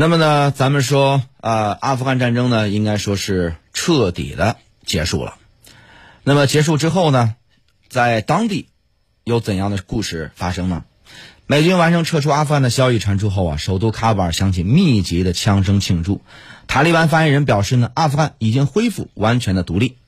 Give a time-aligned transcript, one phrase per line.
[0.00, 5.34] 那么呢，咱们说，呃，阿富汗战争呢，应该说是彻底的结束了。
[6.24, 7.34] 那么结束之后呢，
[7.90, 8.70] 在当地
[9.24, 10.84] 有怎样的故事发生呢？
[11.46, 16.22] 美军完成撤出阿富汗的消息传出后啊，首都喀布尔响起密集的枪声庆祝。
[16.66, 19.98] 塔利班发言人表示呢，阿富汗已经恢复完全的独立。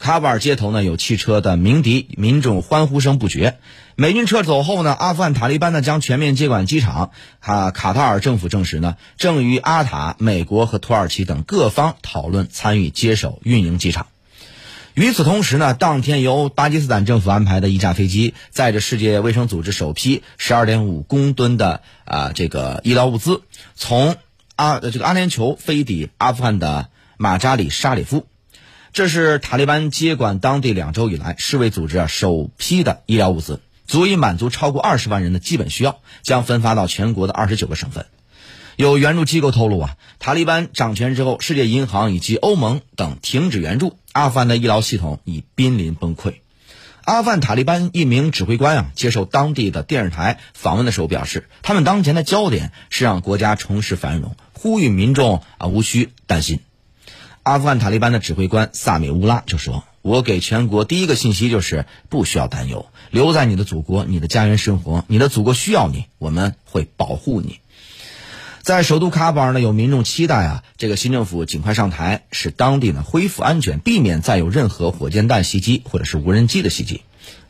[0.00, 3.58] 喀布尔街头呢有汽车的鸣笛，民众欢呼声不绝。
[3.96, 7.10] 美军撤走后呢，阿富汗塔利班呢将全面接管机场。
[7.40, 14.06] 哈卡塔尔政府证实呢，正与阿塔、美国和土耳其等各方讨论参与接手运营机场。
[14.94, 23.42] 与此同时呢，当天由巴基斯坦政府安排的一架飞机，载着世界卫生组织首批十二点五公吨的啊这个医疗物资，
[23.74, 24.16] 从
[24.54, 28.26] 阿这个阿联酋飞抵阿富汗的马扎里沙里夫。
[28.92, 38.06] 这是塔利班接管当地两周以来，世卫组织啊首批的医疗物资，足以满足超过二十万人的基本需要，将分发到全国的二十九个省份。
[38.76, 46.34] 有援助机构透露啊，塔利班掌权之后，世界银行以及欧盟等停止援助，阿富汗的医疗系统已濒临崩溃。
[47.04, 56.60] 阿富汗塔利班一名指挥官啊，接受当地的电视台访问的时候表示，他们当前的焦点是让国家重拾繁荣，呼吁民众啊无需担心。
[57.48, 67.60] 阿富汗塔利班的指挥官萨米乌拉就说：“我给全国第一个信息就是不需要担忧，留在你的祖国、你的家园生活，你的祖国需要你，我们会保护你。”
[68.60, 77.00] 在首都喀布尔呢，有民众期待啊，这个新政府尽快上台，使当地呢恢复安全，避免再有任何火箭弹袭击或者是无人机的袭击。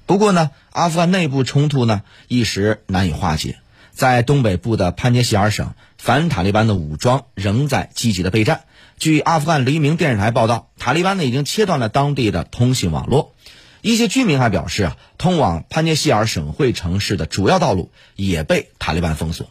[0.06, 3.58] 不过呢，阿富汗内部冲突呢一时难以化解，
[3.90, 8.60] 在东北部的潘杰希尔省，反塔利班的武装仍在积极的备战。
[8.98, 13.32] 据阿富汗黎明电视台报道，塔利班呢已经切断了当地的通信网络，
[13.80, 19.50] 一些居民还表示啊，通往潘杰希尔省会城市的主要道路也被塔利班封锁。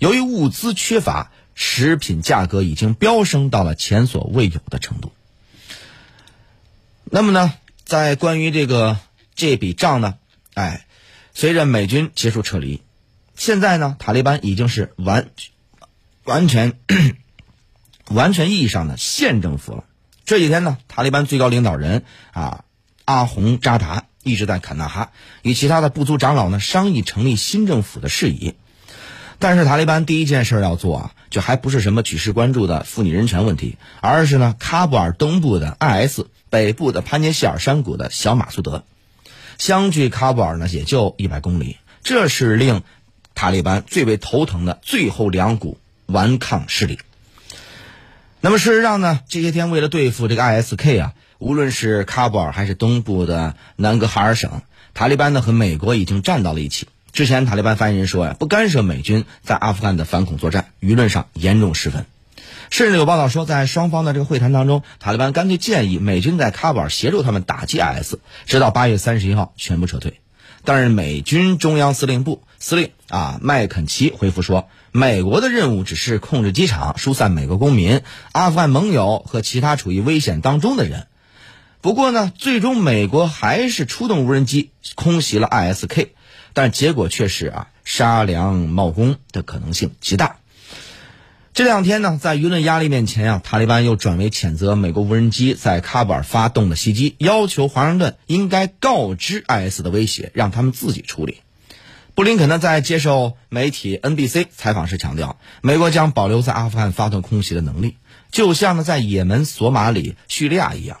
[0.00, 5.12] 由于物资缺乏，食品价格已经飙升到了前所未有的程度。
[7.04, 7.54] 那么呢，
[7.84, 8.98] 在关于这个
[9.36, 10.16] 这笔账呢，
[10.54, 10.86] 哎，
[11.34, 12.82] 随着美军结束撤离，
[13.36, 15.30] 现在呢，塔利班已经是完
[16.24, 16.72] 完全。
[18.10, 19.84] 完全意义上的县政府了。
[20.24, 22.64] 这几天呢，塔利班最高领导人啊
[23.04, 25.10] 阿洪扎达一直在坎大哈
[25.42, 28.54] 与其他的部族长老呢商议成立新政府的事宜。
[29.38, 38.84] 但是塔利班第一件事要做啊，就还不是什么举世关注的妇女人权问题，而是呢喀布尔东部的 IS 北部的潘杰希尔山谷的小马苏德，
[39.56, 41.76] 相距喀布尔呢也就一百公里。
[42.02, 42.82] 这是令
[43.34, 46.98] 塔利班最为头疼的最后两股顽抗势力。
[48.40, 54.62] 那么事实上呢，这些天为了对付这个 ISK 啊，无论是喀布尔还是东部的南格哈尔省，
[54.94, 56.86] 塔利班呢和美国已经站到了一起。
[57.10, 62.06] 之前塔利班发言人说呀，不干涉美军在阿富汗的反恐作战，舆论上严重失分。
[62.70, 68.14] 甚至有报道说，在双方的这个会谈当中，塔利班干脆建议美军在喀布尔协助他们打击 IS，
[68.46, 70.20] 直到八月三十一号全部撤退。
[70.64, 74.68] 但是美军中央司令部司令啊麦肯齐回复说。
[74.90, 78.00] 美国的任务只是控制机场，疏散美国公民、
[78.32, 81.06] 阿富汗盟友和其他处于危险当中的人。
[81.82, 86.08] 不过呢，最终美国还是出动无人机空袭了 ISK，
[86.54, 90.37] 但结果却是啊杀良冒功的可能性极大。
[91.58, 101.38] 这两天呢，在舆论压力面前啊，塔利班又转为谴责美国无人机在喀布尔发动的袭击，要求华盛顿应该告知 IS 的威胁，让他们自己处理。
[102.14, 107.96] 布林肯呢，在接受媒体 NBC 采访时强调，美国将保留在阿富汗发动空袭的能力，
[108.30, 110.98] 就像呢在也门、索马里、叙利亚一样。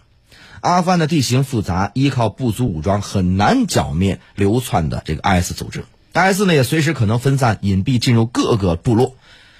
[0.60, 5.84] 阿富汗的地形复杂，依靠部族武装很难剿灭流窜的这个 IS 组织。
[6.14, 9.14] IS 呢也随时可能分散隐蔽进入各个部落，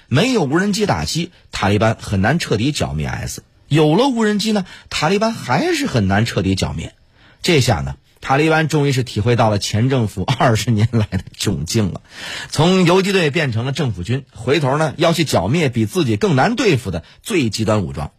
[0.09, 3.43] 没有无人机打击，塔利班很难彻底剿灭 S。
[3.67, 6.93] 有了无人机呢，塔利班还是很难彻底剿灭。
[7.41, 7.95] 这下呢？
[8.21, 12.01] 塔利班终于是体会到了前政府二十年来的窘境了，
[12.49, 18.11] 从游击队变成了政府军，回头呢要去剿灭比自己更难对付的最极端武装，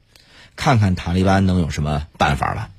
[0.56, 2.70] 看看塔利班能有什么办法了。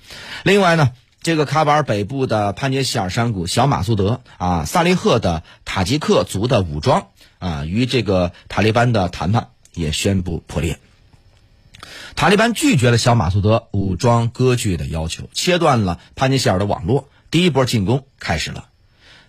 [0.41, 7.09] 另外呢，这个喀巴尔北部的潘杰希尔山谷小马苏德啊，萨利赫的塔吉克族的武装
[7.41, 10.79] 啊，与这个塔利班的谈判也宣布破裂。
[12.15, 17.09] 塔利班拒绝了小马苏德武装割据的要求，切断了潘杰希尔的网络。
[17.31, 18.67] 第一波进攻开始了，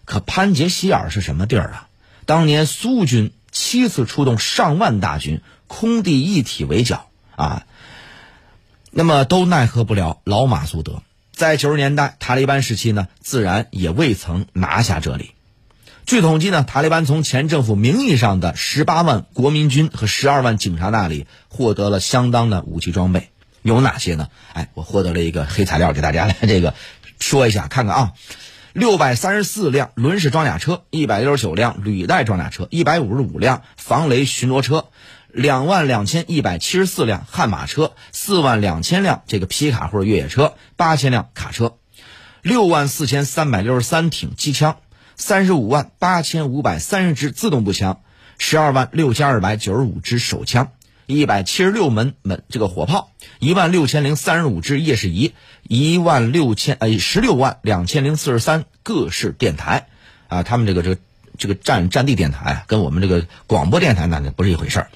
[0.05, 1.89] 可潘杰希尔是什么地儿啊？
[2.27, 7.65] 当年苏军七次出动上万大军，空地一体围剿啊，
[8.91, 11.03] 那么都奈何不了老马苏德。
[11.33, 15.31] 在九十年代塔利班时期呢，自然也未曾拿下这里。
[16.05, 23.31] 据统计呢，塔利班从前政府名义上的十八万国民军和十二万警察那里获得了相当的武器装备，
[23.63, 24.29] 有哪些呢？
[24.53, 26.75] 哎，我获得了一个黑材料，给大家来 这个
[27.19, 28.13] 说一下，看看啊。
[28.75, 34.87] 六百三十四辆轮式装甲车，一百六十九辆履带装甲车，一百五十五辆防雷巡逻车，
[35.31, 41.75] 两万两千一百七十四辆悍马车，四万两千辆这个皮卡或者越野车，八千辆卡车，
[42.41, 44.79] 六万四千三百六十三挺机枪，
[45.17, 48.01] 三十五万八千五百三十支自动步枪，
[48.39, 50.71] 十二万六千二百九十五支手枪。
[51.07, 55.33] 一百七十六门门这个火炮，一万六千零三十五支夜视仪，
[55.65, 59.89] 一万六千呃十六万两千零四十三各式电台，
[60.29, 61.01] 啊，他们这个这个
[61.37, 64.91] 这个战战地电台跟我们这个广播电台那不是一回事儿。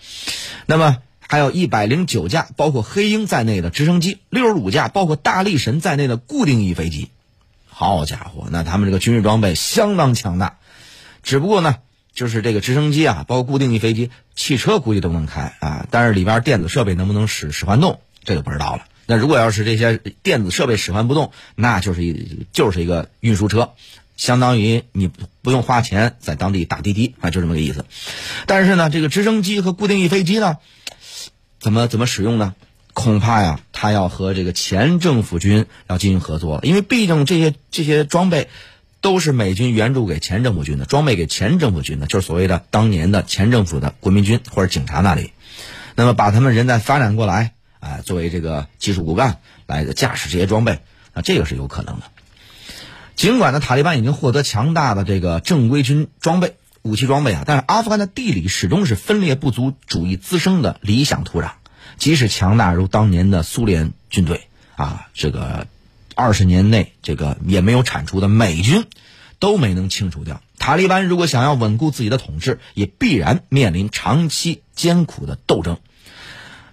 [0.64, 7.10] 那么还有一百零九架包括黑鹰在内的直升机，六十五架包括大力神在内的固定翼飞机。
[7.78, 10.56] 好家伙，那他们这个军事装备相当强大，
[11.22, 11.76] 只不过呢。
[12.14, 18.86] 就是这个直升机啊，包括固定翼飞机、汽车估计都能开啊，但是里边电子设备能不能使使唤动，这就不知道了。
[19.04, 23.74] 那如果要是这些电子设备使唤不动，那就是一就是一个运输车，
[24.16, 25.10] 相当于你
[25.42, 27.84] 不用花钱在当地打滴滴啊，就这么个意思。
[28.46, 30.56] 但是呢，这个直升机和固定翼飞机呢，
[31.60, 32.54] 怎么怎么使用呢？
[32.94, 38.48] 恐怕呀，他要和这个前政府军要进行合作，因为毕竟这些这些装备。
[39.02, 45.30] 都是美军援助给前政府军的装备，给前政府军的，就是所谓的当年的前政府的国民军或者警察那里。
[45.94, 50.80] 那么把他们人再发展过来，啊，作为这个技术骨干来驾驶这些装备，
[51.14, 52.06] 那这个是有可能的。
[53.14, 61.50] 尽管呢，塔利班已经获得强大的这个正规军装备、武器装备啊，但是阿富汗的地理始终是分裂不足主义滋生的理想土壤。
[61.98, 65.66] 即使强大如当年的苏联军队啊，这个。
[66.18, 68.86] 二十年内，这个也没有铲除的美军，
[69.38, 70.40] 都没能清除掉。
[70.58, 75.76] 塔利班如果想要稳固自己的统治，也必然面临长期艰苦的斗争。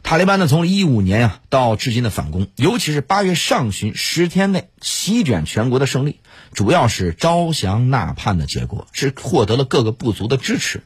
[0.01, 6.21] 塔利班呢，从一五年啊到至今的反攻，尤其是八月上旬十天内席卷全国的胜利，
[6.53, 10.83] 主要是招降纳叛的结果，是获得了各个部族的支持。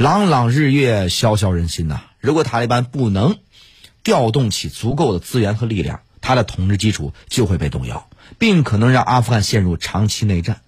[0.00, 2.00] 朗朗日月，萧萧人心呐！
[2.20, 3.36] 如果塔利班不能
[4.02, 8.08] 调动起足够的资源和力量，他的统治基础就会被动摇，
[8.38, 10.62] 并可能让阿富汗陷入长期内战。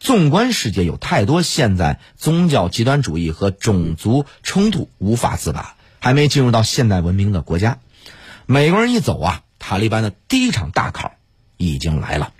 [0.00, 7.78] 纵观世界，有太多现在宗教极端主义和种族冲突无法自拔、还没进入到现代文明的国家。
[8.46, 11.12] 美国人一走啊，塔利班的第一场大考
[11.58, 12.32] 已经来了。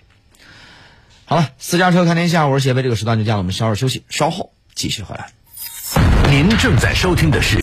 [1.26, 2.82] 好了，私家车看天下，我是谢飞。
[2.82, 5.30] 这个时段就这样，我们稍事休息，稍后继续回来。
[6.30, 7.58] 您正在收听的是。